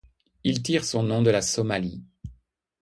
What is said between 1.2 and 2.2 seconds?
de la Somalie.